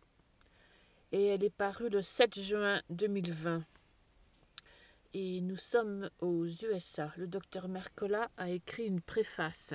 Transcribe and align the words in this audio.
et 1.13 1.28
elle 1.28 1.46
est 1.46 1.49
parue 1.49 1.89
le 1.89 2.01
7 2.01 2.41
juin 2.41 2.81
2020. 2.89 3.63
Et 5.13 5.39
nous 5.39 5.55
sommes 5.55 6.09
aux 6.19 6.45
USA. 6.45 7.13
Le 7.15 7.25
docteur 7.25 7.69
Mercola 7.69 8.29
a 8.35 8.49
écrit 8.49 8.87
une 8.87 8.99
préface. 8.99 9.73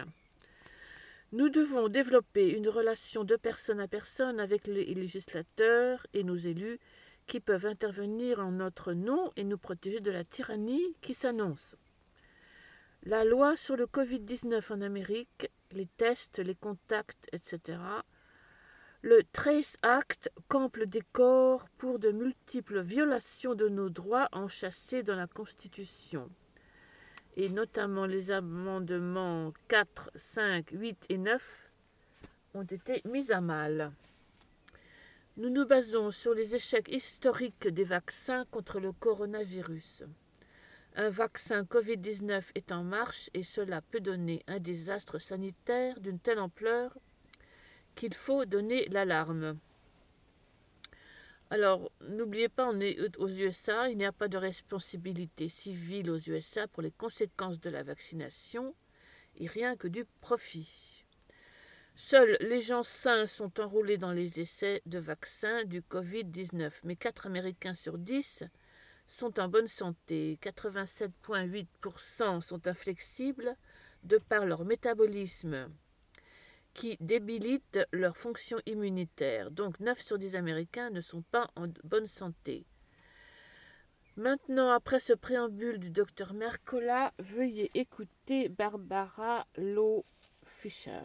Nous 1.32 1.48
devons 1.48 1.88
développer 1.88 2.50
une 2.50 2.68
relation 2.68 3.24
de 3.24 3.36
personne 3.36 3.80
à 3.80 3.88
personne 3.88 4.38
avec 4.38 4.66
les 4.66 4.84
législateurs 4.92 6.06
et 6.12 6.24
nos 6.24 6.36
élus 6.36 6.78
qui 7.26 7.40
peuvent 7.40 7.64
intervenir 7.64 8.40
en 8.40 8.50
notre 8.50 8.92
nom 8.92 9.32
et 9.36 9.44
nous 9.44 9.56
protéger 9.56 10.00
de 10.00 10.10
la 10.10 10.24
tyrannie 10.24 10.94
qui 11.00 11.14
s'annonce. 11.14 11.74
La 13.04 13.24
loi 13.24 13.56
sur 13.56 13.76
le 13.76 13.86
Covid-19 13.86 14.74
en 14.74 14.82
Amérique, 14.82 15.50
les 15.70 15.86
tests, 15.86 16.38
les 16.38 16.54
contacts, 16.54 17.26
etc. 17.32 17.78
Le 19.00 19.22
Trace 19.32 19.78
Act 19.80 20.30
campe 20.48 20.76
le 20.76 20.86
décor 20.86 21.66
pour 21.78 21.98
de 21.98 22.10
multiples 22.10 22.82
violations 22.82 23.54
de 23.54 23.70
nos 23.70 23.88
droits 23.88 24.28
enchâssés 24.32 25.02
dans 25.02 25.16
la 25.16 25.26
Constitution 25.26 26.30
et 27.36 27.48
notamment 27.48 28.06
les 28.06 28.30
amendements 28.30 29.52
4, 29.68 30.10
5, 30.14 30.70
8 30.72 31.06
et 31.08 31.18
9 31.18 31.70
ont 32.54 32.64
été 32.64 33.02
mis 33.04 33.32
à 33.32 33.40
mal. 33.40 33.92
Nous 35.38 35.48
nous 35.48 35.66
basons 35.66 36.10
sur 36.10 36.34
les 36.34 36.54
échecs 36.54 36.92
historiques 36.92 37.68
des 37.68 37.84
vaccins 37.84 38.44
contre 38.50 38.80
le 38.80 38.92
coronavirus. 38.92 40.04
Un 40.94 41.08
vaccin 41.08 41.62
Covid-19 41.62 42.42
est 42.54 42.70
en 42.70 42.84
marche 42.84 43.30
et 43.32 43.42
cela 43.42 43.80
peut 43.80 44.00
donner 44.00 44.42
un 44.46 44.58
désastre 44.58 45.18
sanitaire 45.18 45.98
d'une 46.00 46.18
telle 46.18 46.38
ampleur 46.38 46.98
qu'il 47.94 48.12
faut 48.12 48.44
donner 48.44 48.86
l'alarme. 48.90 49.58
Alors, 51.52 51.92
n'oubliez 52.08 52.48
pas, 52.48 52.66
on 52.66 52.80
est 52.80 52.98
aux 53.18 53.28
USA, 53.28 53.90
il 53.90 53.98
n'y 53.98 54.06
a 54.06 54.12
pas 54.12 54.28
de 54.28 54.38
responsabilité 54.38 55.50
civile 55.50 56.08
aux 56.08 56.16
USA 56.16 56.66
pour 56.66 56.82
les 56.82 56.92
conséquences 56.92 57.60
de 57.60 57.68
la 57.68 57.82
vaccination 57.82 58.74
et 59.36 59.48
rien 59.48 59.76
que 59.76 59.86
du 59.86 60.06
profit. 60.22 61.04
Seuls 61.94 62.38
les 62.40 62.60
gens 62.60 62.82
sains 62.82 63.26
sont 63.26 63.60
enrôlés 63.60 63.98
dans 63.98 64.12
les 64.12 64.40
essais 64.40 64.80
de 64.86 64.98
vaccins 64.98 65.64
du 65.64 65.82
Covid-19, 65.82 66.72
mais 66.84 66.96
4 66.96 67.26
Américains 67.26 67.74
sur 67.74 67.98
10 67.98 68.44
sont 69.06 69.38
en 69.38 69.48
bonne 69.48 69.68
santé. 69.68 70.38
87,8% 70.40 72.40
sont 72.40 72.66
inflexibles 72.66 73.58
de 74.04 74.16
par 74.16 74.46
leur 74.46 74.64
métabolisme 74.64 75.68
qui 76.74 76.96
débilitent 77.00 77.80
leur 77.92 78.16
fonction 78.16 78.58
immunitaire. 78.66 79.50
Donc 79.50 79.80
9 79.80 80.00
sur 80.00 80.18
10 80.18 80.36
Américains 80.36 80.90
ne 80.90 81.00
sont 81.00 81.22
pas 81.22 81.50
en 81.56 81.66
bonne 81.84 82.06
santé. 82.06 82.64
Maintenant, 84.16 84.70
après 84.70 84.98
ce 84.98 85.14
préambule 85.14 85.78
du 85.78 85.90
docteur 85.90 86.34
Mercola, 86.34 87.14
veuillez 87.18 87.70
écouter 87.74 88.50
Barbara 88.50 89.46
Lowe 89.56 90.04
Fischer. 90.44 91.00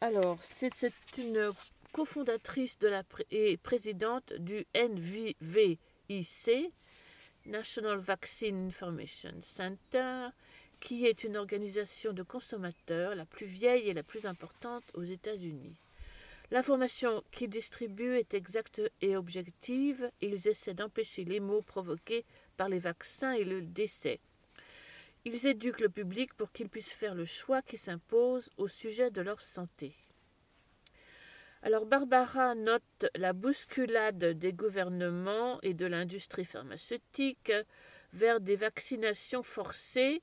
Alors, 0.00 0.42
c'est 0.42 0.70
une 1.18 1.52
cofondatrice 1.92 2.78
de 2.78 2.88
la 2.88 3.02
et 3.30 3.56
présidente 3.56 4.32
du 4.34 4.64
NVVIC, 4.74 5.78
National 7.48 7.98
Vaccine 7.98 8.66
Information 8.66 9.32
Center, 9.40 10.28
qui 10.80 11.06
est 11.06 11.24
une 11.24 11.38
organisation 11.38 12.12
de 12.12 12.22
consommateurs 12.22 13.14
la 13.14 13.24
plus 13.24 13.46
vieille 13.46 13.88
et 13.88 13.94
la 13.94 14.02
plus 14.02 14.26
importante 14.26 14.84
aux 14.94 15.02
États-Unis. 15.02 15.80
L'information 16.50 17.22
qu'ils 17.30 17.48
distribuent 17.48 18.16
est 18.16 18.34
exacte 18.34 18.82
et 19.00 19.16
objective. 19.16 20.10
Ils 20.20 20.46
essaient 20.46 20.74
d'empêcher 20.74 21.24
les 21.24 21.40
maux 21.40 21.62
provoqués 21.62 22.26
par 22.58 22.68
les 22.68 22.78
vaccins 22.78 23.32
et 23.32 23.44
le 23.44 23.62
décès. 23.62 24.20
Ils 25.24 25.46
éduquent 25.46 25.80
le 25.80 25.88
public 25.88 26.34
pour 26.34 26.52
qu'il 26.52 26.68
puisse 26.68 26.92
faire 26.92 27.14
le 27.14 27.24
choix 27.24 27.62
qui 27.62 27.78
s'impose 27.78 28.50
au 28.58 28.68
sujet 28.68 29.10
de 29.10 29.22
leur 29.22 29.40
santé. 29.40 29.94
Alors 31.62 31.86
Barbara 31.86 32.54
note 32.54 33.06
la 33.16 33.32
bousculade 33.32 34.24
des 34.38 34.52
gouvernements 34.52 35.60
et 35.62 35.74
de 35.74 35.86
l'industrie 35.86 36.44
pharmaceutique 36.44 37.52
vers 38.12 38.40
des 38.40 38.54
vaccinations 38.54 39.42
forcées 39.42 40.22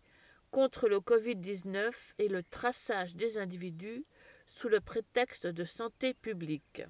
contre 0.51 0.87
le 0.87 0.99
Covid-19 0.99 1.91
et 2.19 2.29
le 2.29 2.41
traçage 2.41 3.15
des 3.17 3.37
individus 3.37 4.05
sous 4.47 4.69
le 4.69 4.79
prétexte 4.79 5.45
de 5.45 5.65
santé 5.65 6.13
publique. 6.13 6.83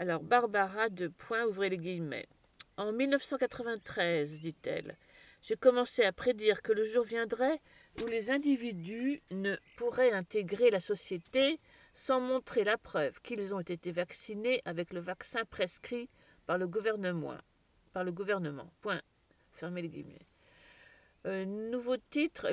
Alors 0.00 0.24
Barbara 0.24 0.88
de 0.88 1.06
point 1.06 1.44
ouvrez 1.44 1.68
les 1.68 1.78
guillemets. 1.78 2.26
En 2.76 2.90
1993, 2.90 4.40
dit-elle, 4.40 4.96
j'ai 5.40 5.54
commencé 5.54 6.02
à 6.02 6.10
prédire 6.10 6.62
que 6.62 6.72
le 6.72 6.82
jour 6.82 7.04
viendrait 7.04 7.60
où 8.02 8.06
les 8.06 8.30
individus 8.32 9.22
ne 9.30 9.56
pourraient 9.76 10.10
intégrer 10.10 10.70
la 10.70 10.80
société 10.80 11.60
sans 11.94 12.20
montrer 12.20 12.64
la 12.64 12.76
preuve 12.76 13.20
qu'ils 13.22 13.54
ont 13.54 13.60
été 13.60 13.92
vaccinés 13.92 14.60
avec 14.64 14.92
le 14.92 15.00
vaccin 15.00 15.44
prescrit 15.44 16.10
par 16.44 16.58
le 16.58 16.66
gouvernement. 16.66 17.38
Point. 18.82 19.00
Fermez 19.52 19.82
les 19.82 19.88
guillemets. 19.88 20.26
Euh, 21.26 21.46
nouveau 21.46 21.96
titre 21.96 22.48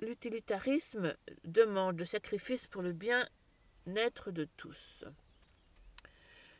L'utilitarisme 0.00 1.14
demande 1.44 1.98
le 1.98 2.04
sacrifice 2.04 2.66
pour 2.66 2.82
le 2.82 2.92
bien-être 2.92 4.30
de 4.30 4.48
tous. 4.56 5.04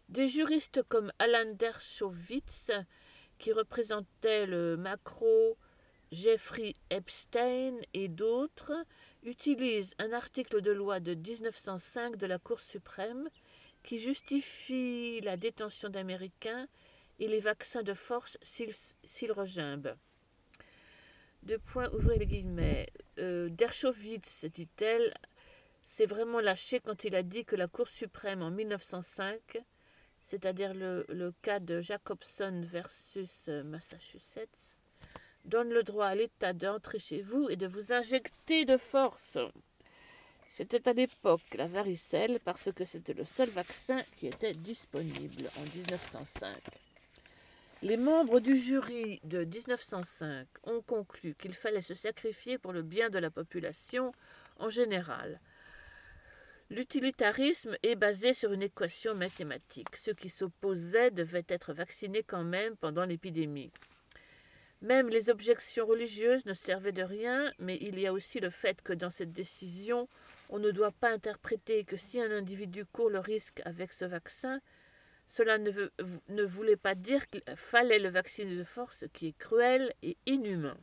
Des 0.08 0.28
juristes 0.28 0.82
comme 0.88 1.12
Alan 1.18 1.52
Dershowitz, 1.54 2.70
qui 3.38 3.52
représentait 3.52 4.46
le 4.46 4.76
macro, 4.76 5.56
Jeffrey 6.12 6.74
Epstein 6.90 7.78
et 7.94 8.08
d'autres, 8.08 8.74
utilise 9.22 9.94
un 9.98 10.12
article 10.12 10.60
de 10.60 10.72
loi 10.72 11.00
de 11.00 11.14
1905 11.14 12.16
de 12.16 12.26
la 12.26 12.38
Cour 12.38 12.60
suprême 12.60 13.28
qui 13.82 13.98
justifie 13.98 15.20
la 15.20 15.36
détention 15.36 15.88
d'Américains 15.88 16.68
et 17.18 17.28
les 17.28 17.40
vaccins 17.40 17.82
de 17.82 17.94
force 17.94 18.38
s'ils 18.42 19.32
regimbent. 19.32 19.94
De 21.42 21.56
point, 21.56 21.90
ouvrez 21.92 22.18
les 22.18 22.26
guillemets. 22.26 22.88
Euh, 23.18 23.48
Dershowitz, 23.48 24.44
dit-elle, 24.46 25.12
s'est 25.82 26.06
vraiment 26.06 26.40
lâché 26.40 26.80
quand 26.80 27.04
il 27.04 27.14
a 27.14 27.22
dit 27.22 27.44
que 27.44 27.56
la 27.56 27.66
Cour 27.66 27.88
suprême 27.88 28.42
en 28.42 28.50
1905, 28.50 29.58
c'est-à-dire 30.22 30.72
le, 30.72 31.04
le 31.08 31.32
cas 31.42 31.58
de 31.58 31.80
Jacobson 31.80 32.62
versus 32.64 33.48
Massachusetts, 33.48 34.76
donne 35.44 35.70
le 35.70 35.82
droit 35.82 36.06
à 36.06 36.14
l'État 36.14 36.52
d'entrer 36.52 36.98
chez 36.98 37.22
vous 37.22 37.48
et 37.48 37.56
de 37.56 37.66
vous 37.66 37.92
injecter 37.92 38.64
de 38.64 38.76
force. 38.76 39.38
C'était 40.48 40.86
à 40.88 40.92
l'époque 40.92 41.54
la 41.54 41.66
varicelle 41.66 42.38
parce 42.44 42.70
que 42.72 42.84
c'était 42.84 43.14
le 43.14 43.24
seul 43.24 43.48
vaccin 43.48 44.00
qui 44.16 44.26
était 44.26 44.52
disponible 44.52 45.48
en 45.58 45.62
1905. 45.62 46.56
Les 47.82 47.96
membres 47.96 48.38
du 48.38 48.56
jury 48.56 49.18
de 49.24 49.44
1905 49.44 50.46
ont 50.64 50.82
conclu 50.82 51.34
qu'il 51.34 51.54
fallait 51.54 51.80
se 51.80 51.94
sacrifier 51.94 52.58
pour 52.58 52.72
le 52.72 52.82
bien 52.82 53.10
de 53.10 53.18
la 53.18 53.30
population 53.30 54.12
en 54.58 54.68
général. 54.68 55.40
L'utilitarisme 56.70 57.76
est 57.82 57.96
basé 57.96 58.34
sur 58.34 58.52
une 58.52 58.62
équation 58.62 59.14
mathématique. 59.14 59.96
Ceux 59.96 60.14
qui 60.14 60.28
s'opposaient 60.28 61.10
devaient 61.10 61.44
être 61.48 61.72
vaccinés 61.72 62.22
quand 62.22 62.44
même 62.44 62.76
pendant 62.76 63.04
l'épidémie. 63.04 63.72
Même 64.82 65.08
les 65.08 65.30
objections 65.30 65.86
religieuses 65.86 66.44
ne 66.44 66.52
servaient 66.52 66.90
de 66.90 67.04
rien, 67.04 67.52
mais 67.60 67.78
il 67.80 68.00
y 68.00 68.06
a 68.08 68.12
aussi 68.12 68.40
le 68.40 68.50
fait 68.50 68.82
que 68.82 68.92
dans 68.92 69.10
cette 69.10 69.32
décision, 69.32 70.08
on 70.48 70.58
ne 70.58 70.72
doit 70.72 70.90
pas 70.90 71.10
interpréter 71.10 71.84
que 71.84 71.96
si 71.96 72.20
un 72.20 72.32
individu 72.32 72.84
court 72.84 73.08
le 73.08 73.20
risque 73.20 73.62
avec 73.64 73.92
ce 73.92 74.04
vaccin, 74.04 74.60
cela 75.28 75.58
ne, 75.58 75.70
ne 76.28 76.42
voulait 76.42 76.76
pas 76.76 76.96
dire 76.96 77.30
qu'il 77.30 77.44
fallait 77.54 78.00
le 78.00 78.08
vacciner 78.08 78.56
de 78.56 78.64
force, 78.64 79.04
qui 79.12 79.28
est 79.28 79.38
cruel 79.38 79.94
et 80.02 80.16
inhumain. 80.26 80.76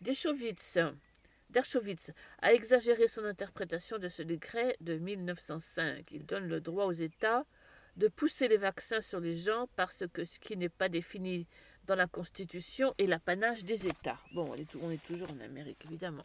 Dershowitz 0.00 0.76
a 2.42 2.52
exagéré 2.52 3.06
son 3.06 3.24
interprétation 3.24 3.98
de 3.98 4.08
ce 4.08 4.22
décret 4.22 4.76
de 4.80 4.98
1905. 4.98 6.10
Il 6.10 6.26
donne 6.26 6.48
le 6.48 6.60
droit 6.60 6.86
aux 6.86 6.92
États 6.92 7.46
de 7.96 8.08
pousser 8.08 8.48
les 8.48 8.56
vaccins 8.56 9.00
sur 9.00 9.20
les 9.20 9.34
gens 9.34 9.68
parce 9.76 10.04
que 10.12 10.24
ce 10.24 10.40
qui 10.40 10.56
n'est 10.56 10.68
pas 10.68 10.88
défini 10.88 11.46
dans 11.90 11.96
la 11.96 12.06
Constitution 12.06 12.94
et 12.98 13.08
l'apanage 13.08 13.64
des 13.64 13.88
États. 13.88 14.20
Bon, 14.32 14.48
on 14.80 14.90
est 14.92 15.02
toujours 15.02 15.28
en 15.32 15.40
Amérique, 15.40 15.84
évidemment. 15.86 16.24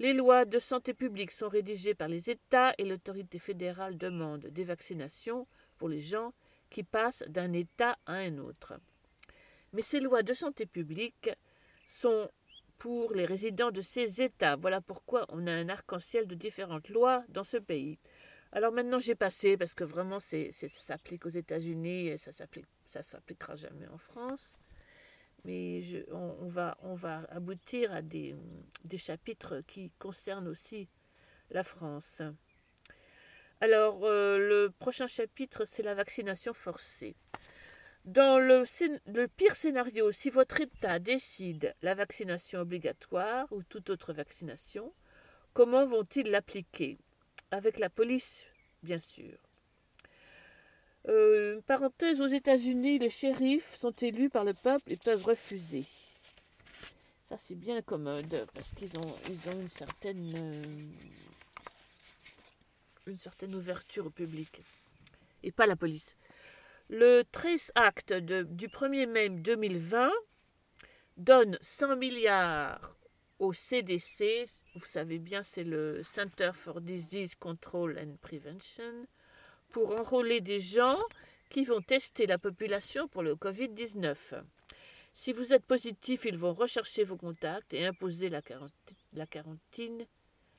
Les 0.00 0.12
lois 0.12 0.44
de 0.44 0.58
santé 0.58 0.92
publique 0.92 1.30
sont 1.30 1.48
rédigées 1.48 1.94
par 1.94 2.08
les 2.08 2.30
États 2.30 2.74
et 2.76 2.84
l'autorité 2.84 3.38
fédérale 3.38 3.96
demande 3.96 4.46
des 4.48 4.64
vaccinations 4.64 5.46
pour 5.78 5.88
les 5.88 6.00
gens 6.00 6.32
qui 6.68 6.82
passent 6.82 7.22
d'un 7.28 7.52
État 7.52 7.96
à 8.06 8.14
un 8.14 8.38
autre. 8.38 8.74
Mais 9.72 9.82
ces 9.82 10.00
lois 10.00 10.24
de 10.24 10.34
santé 10.34 10.66
publique 10.66 11.30
sont 11.86 12.28
pour 12.76 13.14
les 13.14 13.24
résidents 13.24 13.70
de 13.70 13.82
ces 13.82 14.20
États. 14.20 14.56
Voilà 14.56 14.80
pourquoi 14.80 15.26
on 15.28 15.46
a 15.46 15.52
un 15.52 15.68
arc-en-ciel 15.68 16.26
de 16.26 16.34
différentes 16.34 16.88
lois 16.88 17.22
dans 17.28 17.44
ce 17.44 17.58
pays. 17.58 18.00
Alors 18.52 18.72
maintenant 18.72 18.98
j'ai 18.98 19.14
passé 19.14 19.56
parce 19.56 19.74
que 19.74 19.84
vraiment 19.84 20.20
c'est, 20.20 20.50
ça 20.50 20.68
s'applique 20.68 21.26
aux 21.26 21.30
États-Unis 21.30 22.08
et 22.08 22.16
ça 22.16 22.32
s'applique 22.32 22.66
ça 22.86 23.02
s'appliquera 23.02 23.56
jamais 23.56 23.86
en 23.88 23.98
France. 23.98 24.58
Mais 25.44 25.80
je, 25.82 25.98
on, 26.12 26.48
va, 26.48 26.76
aboutir 27.28 27.92
à 27.92 28.02
des, 28.02 28.34
chapitres 28.96 29.62
qui 29.66 29.92
concernent 29.98 30.48
aussi 30.48 30.88
la 31.50 31.62
France. 31.62 32.22
Alors, 33.60 34.04
euh, 34.04 34.38
le 34.38 34.70
prochain 34.70 35.06
chapitre, 35.06 35.64
c'est 35.64 35.82
la 35.82 35.94
vaccination 35.94 36.52
forcée. 36.52 37.14
Dans 38.04 38.38
le, 38.38 39.26
pire 39.26 39.54
scénario, 39.54 40.10
si 40.10 40.30
votre 40.30 40.60
État 40.60 40.98
décide 40.98 41.74
la 41.82 41.94
vaccination 41.94 42.60
obligatoire 42.60 43.46
ou 43.52 43.62
toute 43.62 43.90
autre 43.90 44.12
vaccination, 44.12 44.92
comment 45.52 45.86
vont-ils 45.86 46.30
l'appliquer? 46.30 46.98
Avec 47.50 47.78
la 47.78 47.90
police, 47.90 48.44
bien 48.82 48.98
sûr. 48.98 49.38
Euh, 51.08 51.60
parenthèse, 51.66 52.20
aux 52.20 52.26
États-Unis, 52.26 52.98
les 52.98 53.10
shérifs 53.10 53.76
sont 53.76 53.92
élus 53.92 54.28
par 54.28 54.44
le 54.44 54.54
peuple 54.54 54.92
et 54.92 54.96
peuvent 54.96 55.24
refuser. 55.24 55.84
Ça, 57.22 57.36
c'est 57.36 57.54
bien 57.54 57.80
commode 57.82 58.46
parce 58.54 58.72
qu'ils 58.72 58.96
ont, 58.98 59.16
une 59.52 59.68
certaine, 59.68 60.32
euh, 60.36 60.86
une 63.06 63.18
certaine 63.18 63.54
ouverture 63.54 64.06
au 64.06 64.10
public 64.10 64.60
et 65.42 65.52
pas 65.52 65.66
la 65.66 65.76
police. 65.76 66.16
Le 66.88 67.22
Trace 67.30 67.72
Act 67.74 68.12
du 68.12 68.68
1er 68.68 69.06
mai 69.06 69.28
2020 69.28 70.10
donne 71.16 71.58
100 71.60 71.96
milliards 71.96 72.96
au 73.38 73.52
CDC. 73.52 74.46
Vous 74.74 74.86
savez 74.86 75.18
bien, 75.18 75.42
c'est 75.42 75.64
le 75.64 76.02
Center 76.02 76.50
for 76.54 76.80
Disease 76.80 77.34
Control 77.34 77.98
and 77.98 78.16
Prevention 78.20 79.06
pour 79.70 79.96
enrôler 79.96 80.40
des 80.40 80.60
gens 80.60 80.98
qui 81.50 81.64
vont 81.64 81.80
tester 81.80 82.26
la 82.26 82.38
population 82.38 83.08
pour 83.08 83.22
le 83.22 83.34
Covid-19. 83.34 84.16
Si 85.12 85.32
vous 85.32 85.54
êtes 85.54 85.64
positif, 85.64 86.24
ils 86.24 86.36
vont 86.36 86.52
rechercher 86.52 87.04
vos 87.04 87.16
contacts 87.16 87.72
et 87.72 87.86
imposer 87.86 88.28
la, 88.28 88.42
quarantaine, 88.42 90.06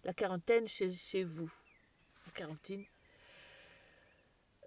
la 0.04 0.14
quarantaine 0.14 0.68
chez, 0.68 0.92
chez 0.92 1.24
vous. 1.24 1.52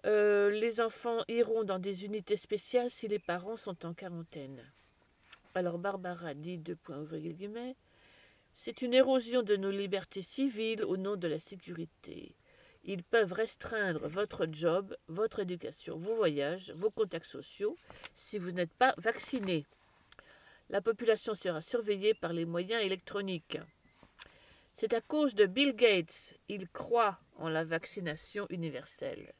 Euh, 0.05 0.49
les 0.49 0.81
enfants 0.81 1.19
iront 1.27 1.63
dans 1.63 1.77
des 1.77 2.05
unités 2.05 2.35
spéciales 2.35 2.89
si 2.89 3.07
les 3.07 3.19
parents 3.19 3.57
sont 3.57 3.85
en 3.85 3.93
quarantaine. 3.93 4.63
Alors 5.53 5.77
Barbara 5.77 6.33
dit, 6.33 6.57
deux 6.57 6.75
points 6.75 7.03
guillemets, 7.03 7.75
c'est 8.53 8.81
une 8.81 8.93
érosion 8.93 9.43
de 9.43 9.55
nos 9.55 9.71
libertés 9.71 10.21
civiles 10.21 10.83
au 10.83 10.97
nom 10.97 11.15
de 11.15 11.27
la 11.27 11.39
sécurité. 11.39 12.35
Ils 12.83 13.03
peuvent 13.03 13.33
restreindre 13.33 14.07
votre 14.07 14.47
job, 14.51 14.95
votre 15.07 15.39
éducation, 15.39 15.97
vos 15.97 16.15
voyages, 16.15 16.71
vos 16.71 16.89
contacts 16.89 17.25
sociaux 17.25 17.77
si 18.15 18.39
vous 18.39 18.51
n'êtes 18.51 18.73
pas 18.73 18.95
vacciné. 18.97 19.65
La 20.69 20.81
population 20.81 21.35
sera 21.35 21.61
surveillée 21.61 22.13
par 22.13 22.33
les 22.33 22.45
moyens 22.45 22.83
électroniques. 22.83 23.57
C'est 24.73 24.93
à 24.93 25.01
cause 25.01 25.35
de 25.35 25.45
Bill 25.45 25.75
Gates. 25.75 26.37
Il 26.47 26.67
croit 26.69 27.19
en 27.37 27.49
la 27.49 27.63
vaccination 27.63 28.47
universelle. 28.49 29.33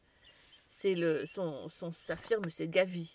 C'est 0.67 0.93
le 0.93 1.25
son, 1.25 1.67
son 1.69 1.91
sa 1.91 2.15
firme, 2.15 2.49
c'est 2.49 2.67
Gavi. 2.67 3.11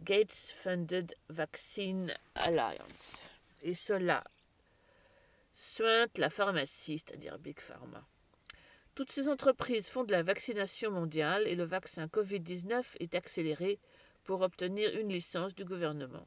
Gates 0.00 0.54
Funded 0.62 1.14
Vaccine 1.28 2.14
Alliance. 2.34 3.28
Et 3.62 3.74
cela 3.74 4.24
sointe 5.52 6.18
la 6.18 6.30
pharmacie, 6.30 6.98
c'est-à-dire 6.98 7.38
Big 7.38 7.60
Pharma. 7.60 8.06
Toutes 8.94 9.10
ces 9.10 9.28
entreprises 9.28 9.88
font 9.88 10.04
de 10.04 10.12
la 10.12 10.22
vaccination 10.22 10.90
mondiale 10.90 11.46
et 11.46 11.54
le 11.54 11.64
vaccin 11.64 12.06
Covid-19 12.06 12.84
est 13.00 13.14
accéléré 13.14 13.78
pour 14.24 14.42
obtenir 14.42 14.94
une 14.98 15.08
licence 15.08 15.54
du 15.54 15.64
gouvernement. 15.64 16.26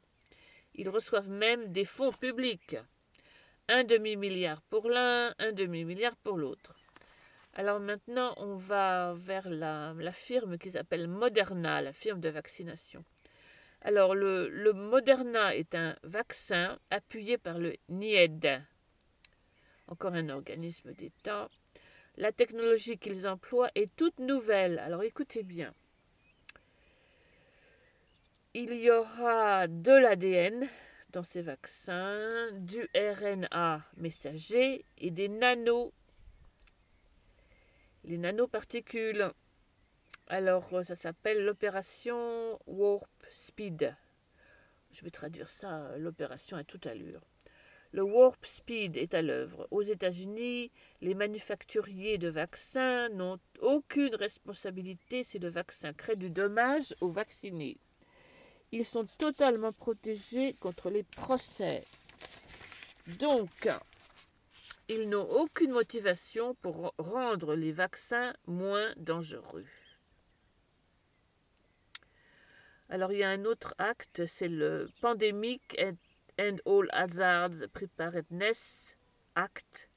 Ils 0.73 0.89
reçoivent 0.89 1.29
même 1.29 1.71
des 1.71 1.85
fonds 1.85 2.11
publics. 2.11 2.75
Un 3.67 3.83
demi-milliard 3.83 4.61
pour 4.63 4.89
l'un, 4.89 5.33
un 5.39 5.51
demi-milliard 5.51 6.15
pour 6.17 6.37
l'autre. 6.37 6.75
Alors 7.53 7.79
maintenant, 7.79 8.33
on 8.37 8.55
va 8.55 9.13
vers 9.15 9.49
la, 9.49 9.93
firme 10.11 10.57
qui 10.57 10.71
s'appelle 10.71 11.07
Moderna, 11.07 11.81
la 11.81 11.93
firme 11.93 12.19
de 12.19 12.29
vaccination. 12.29 13.05
Alors 13.81 14.15
le, 14.15 14.49
le 14.49 14.73
Moderna 14.73 15.55
est 15.55 15.75
un 15.75 15.95
vaccin 16.03 16.79
appuyé 16.89 17.37
par 17.37 17.59
le 17.59 17.75
NIED, 17.89 18.63
encore 19.87 20.13
un 20.13 20.29
organisme 20.29 20.93
d'État 20.93 21.49
la 22.17 22.31
technologie 22.31 22.97
qu'ils 22.97 23.27
emploient 23.27 23.71
est 23.75 23.93
toute 23.95 24.19
nouvelle. 24.19 24.79
Alors 24.79 25.03
écoutez 25.03 25.43
bien. 25.43 25.73
Il 28.53 28.73
y 28.73 28.89
aura 28.89 29.67
de 29.67 29.91
l'ADN 29.91 30.69
dans 31.09 31.23
ces 31.23 31.41
vaccins, 31.41 32.49
du 32.53 32.87
RNA 32.95 33.83
messager 33.97 34.85
et 34.97 35.11
des 35.11 35.27
nanos. 35.27 35.91
Les 38.05 38.17
nanoparticules. 38.17 39.29
Alors 40.27 40.85
ça 40.85 40.95
s'appelle 40.95 41.43
l'opération 41.43 42.57
Warp 42.65 43.09
Speed. 43.29 43.93
Je 44.93 45.03
vais 45.03 45.11
traduire 45.11 45.49
ça, 45.49 45.97
l'opération 45.97 46.55
à 46.55 46.63
toute 46.63 46.87
allure. 46.87 47.21
Le 47.95 48.03
Warp 48.03 48.45
Speed 48.45 48.97
est 48.97 49.13
à 49.13 49.21
l'œuvre. 49.21 49.69
Aux 49.71 49.81
États-Unis, 49.81 50.69
les 50.99 51.15
manufacturiers 51.15 52.17
de 52.17 52.27
vaccins 52.27 53.07
n'ont 53.07 53.39
aucune 53.61 54.13
responsabilité 54.15 55.23
si 55.23 55.39
le 55.39 55.47
vaccin 55.47 55.93
crée 55.93 56.17
du 56.17 56.29
dommage 56.29 56.93
aux 56.99 57.09
vaccinés. 57.09 57.77
Ils 58.73 58.83
sont 58.83 59.05
totalement 59.05 59.71
protégés 59.71 60.57
contre 60.59 60.89
les 60.89 61.03
procès. 61.03 61.85
Donc, 63.17 63.69
ils 64.89 65.07
n'ont 65.07 65.29
aucune 65.29 65.71
motivation 65.71 66.53
pour 66.55 66.93
rendre 66.97 67.55
les 67.55 67.71
vaccins 67.71 68.33
moins 68.45 68.93
dangereux. 68.97 69.67
Alors 72.89 73.13
il 73.13 73.19
y 73.19 73.23
a 73.23 73.29
un 73.29 73.45
autre 73.45 73.73
acte, 73.77 74.25
c'est 74.25 74.49
le 74.49 74.89
Pandemic 74.99 75.61
and 75.79 75.95
All 76.37 76.89
Hazards 76.91 77.67
Preparedness 77.73 78.97
Act. 79.35 79.89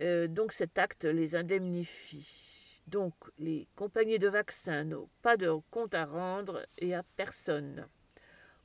Euh, 0.00 0.28
donc 0.28 0.52
cet 0.52 0.78
acte 0.78 1.04
les 1.04 1.36
indemnifie. 1.36 2.82
Donc 2.86 3.14
les 3.38 3.68
compagnies 3.76 4.18
de 4.18 4.28
vaccins 4.28 4.84
n'ont 4.84 5.10
pas 5.22 5.36
de 5.36 5.50
compte 5.70 5.94
à 5.94 6.06
rendre 6.06 6.66
et 6.78 6.94
à 6.94 7.02
personne. 7.16 7.86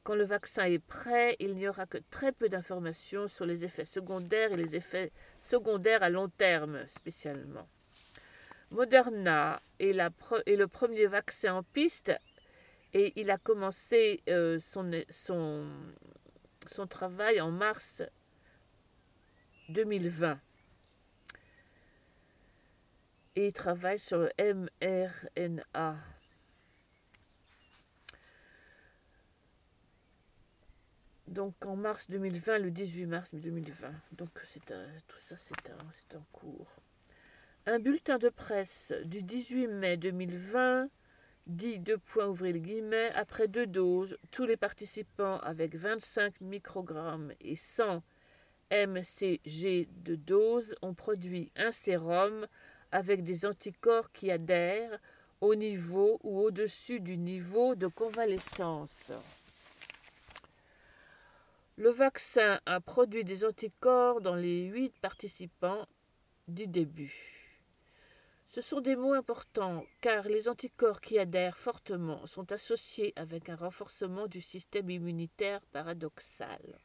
Quand 0.03 0.15
le 0.15 0.23
vaccin 0.23 0.65
est 0.65 0.79
prêt, 0.79 1.35
il 1.39 1.55
n'y 1.55 1.67
aura 1.67 1.85
que 1.87 1.97
très 2.11 2.31
peu 2.31 2.47
d'informations 2.47 3.27
sur 3.27 3.45
les 3.45 3.65
effets 3.65 3.85
secondaires 3.85 4.51
et 4.53 4.57
les 4.57 4.75
effets 4.75 5.11
secondaires 5.39 6.03
à 6.03 6.09
long 6.09 6.29
terme 6.29 6.85
spécialement. 6.87 7.67
Moderna 8.71 9.59
est 9.79 9.93
le 9.93 10.67
premier 10.67 11.07
vaccin 11.07 11.55
en 11.55 11.63
piste 11.63 12.11
et 12.95 13.11
il 13.17 13.29
a 13.29 13.37
commencé 13.37 14.23
euh, 14.29 14.57
son, 14.57 14.89
son, 16.65 16.87
travail 16.87 17.41
en 17.41 17.51
mars 17.51 18.01
2020. 19.67 20.39
Et 23.35 23.47
il 23.47 23.53
travaille 23.53 23.99
sur 23.99 24.19
le 24.19 24.31
mRNA. 24.39 25.97
Donc 31.27 31.65
en 31.65 31.75
mars 31.75 32.09
2020, 32.09 32.59
le 32.59 32.71
18 32.71 33.05
mars 33.07 33.35
2020. 33.35 33.91
Donc 34.13 34.29
c'est 34.45 34.63
tout 34.63 35.19
ça 35.19 35.35
c'est 35.35 36.15
en 36.15 36.23
cours. 36.31 36.77
Un 37.65 37.79
bulletin 37.79 38.19
de 38.19 38.29
presse 38.29 38.93
du 39.03 39.21
18 39.21 39.67
mai 39.67 39.97
2020 39.97 40.87
dit 41.47 41.79
deux 41.79 41.97
points 41.97 42.27
ouvrir 42.27 42.53
les 42.53 42.61
guillemets, 42.61 43.11
après 43.15 43.47
deux 43.47 43.67
doses, 43.67 44.17
tous 44.31 44.45
les 44.45 44.57
participants 44.57 45.39
avec 45.39 45.75
25 45.75 46.41
microgrammes 46.41 47.31
et 47.41 47.55
100 47.55 48.01
mcg 48.71 49.87
de 50.03 50.15
dose 50.15 50.75
ont 50.81 50.93
produit 50.93 51.51
un 51.55 51.71
sérum 51.71 52.47
avec 52.91 53.23
des 53.23 53.45
anticorps 53.45 54.11
qui 54.11 54.31
adhèrent 54.31 54.99
au 55.41 55.53
niveau 55.53 56.19
ou 56.23 56.39
au-dessus 56.39 56.99
du 56.99 57.17
niveau 57.17 57.75
de 57.75 57.87
convalescence. 57.87 59.11
Le 61.77 61.89
vaccin 61.89 62.59
a 62.65 62.79
produit 62.79 63.25
des 63.25 63.43
anticorps 63.43 64.21
dans 64.21 64.35
les 64.35 64.63
huit 64.63 64.93
participants 65.01 65.85
du 66.47 66.67
début. 66.67 67.34
Ce 68.55 68.61
sont 68.61 68.79
des 68.79 68.95
mots 68.95 69.11
importants 69.11 69.83
car 69.99 70.29
les 70.29 70.47
anticorps 70.47 71.01
qui 71.01 71.19
adhèrent 71.19 71.57
fortement 71.57 72.25
sont 72.25 72.53
associés 72.53 73.11
avec 73.17 73.49
un 73.49 73.57
renforcement 73.57 74.27
du 74.27 74.39
système 74.39 74.89
immunitaire 74.89 75.59
paradoxal. 75.73 76.79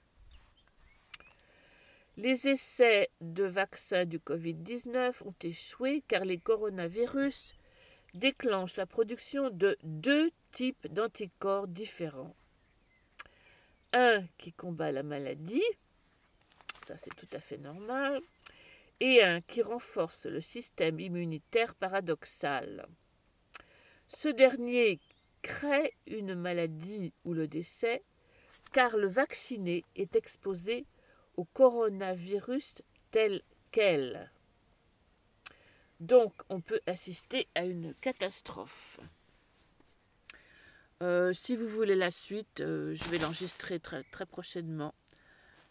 Les 2.17 2.49
essais 2.49 3.09
de 3.21 3.45
vaccins 3.45 4.05
du 4.05 4.19
Covid-19 4.19 5.23
ont 5.25 5.35
échoué 5.45 6.03
car 6.09 6.25
les 6.25 6.39
coronavirus 6.39 7.55
déclenchent 8.15 8.75
la 8.75 8.87
production 8.87 9.49
de 9.51 9.79
deux 9.85 10.33
types 10.51 10.93
d'anticorps 10.93 11.69
différents. 11.69 12.35
Un 13.93 14.25
qui 14.39 14.53
combat 14.53 14.91
la 14.91 15.05
maladie, 15.05 15.63
ça 16.85 16.97
c'est 16.97 17.15
tout 17.15 17.29
à 17.33 17.39
fait 17.39 17.59
normal, 17.59 18.21
et 19.01 19.23
un 19.23 19.41
qui 19.41 19.63
renforce 19.63 20.27
le 20.27 20.41
système 20.41 21.01
immunitaire 21.01 21.75
paradoxal. 21.75 22.87
Ce 24.09 24.29
dernier 24.29 25.01
crée 25.43 25.95
une 26.07 26.35
maladie 26.35 27.13
ou 27.25 27.33
le 27.33 27.49
décès 27.49 28.03
car 28.73 28.97
le 28.97 29.09
vacciné 29.09 29.85
est 29.97 30.15
exposé 30.15 30.87
au 31.37 31.45
coronavirus 31.45 32.75
tel 33.11 33.43
quel. 33.73 34.31
Donc 35.99 36.33
on 36.49 36.61
peut 36.61 36.81
assister 36.87 37.49
à 37.55 37.65
une 37.65 37.95
catastrophe. 37.95 39.01
Euh, 41.03 41.33
si 41.33 41.57
vous 41.57 41.69
voulez 41.69 41.95
la 41.95 42.11
suite, 42.11 42.61
euh, 42.61 42.95
je 42.95 43.05
vais 43.05 43.19
l'enregistrer 43.19 43.81
très, 43.81 44.03
très 44.05 44.27
prochainement 44.27 44.95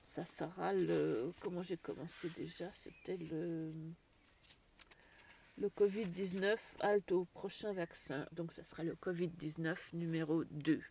ça 0.09 0.25
sera 0.25 0.73
le. 0.73 1.31
Comment 1.39 1.61
j'ai 1.61 1.77
commencé 1.77 2.29
déjà 2.29 2.71
C'était 2.73 3.17
le. 3.17 3.71
Le 5.57 5.67
Covid-19, 5.67 6.57
halte 6.79 7.11
au 7.11 7.25
prochain 7.25 7.73
vaccin. 7.73 8.25
Donc, 8.31 8.53
ça 8.53 8.63
sera 8.63 8.83
le 8.83 8.95
Covid-19 8.95 9.75
numéro 9.93 10.45
2. 10.45 10.81